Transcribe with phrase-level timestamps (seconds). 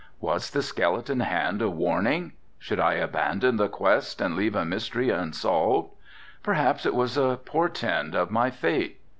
[0.19, 2.33] Was the skeleton hand a warning?
[2.57, 5.91] Should I abandon the quest and leave the mystery unsolved?
[6.41, 8.99] Perhaps it was a portend of my fate.